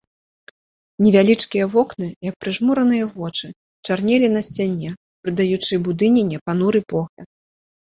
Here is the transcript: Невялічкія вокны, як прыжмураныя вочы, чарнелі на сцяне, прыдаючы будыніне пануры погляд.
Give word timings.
Невялічкія 1.07 1.65
вокны, 1.75 2.07
як 2.29 2.35
прыжмураныя 2.45 3.05
вочы, 3.15 3.47
чарнелі 3.87 4.33
на 4.35 4.41
сцяне, 4.49 4.89
прыдаючы 5.27 5.73
будыніне 5.87 6.37
пануры 6.51 6.79
погляд. 6.97 7.27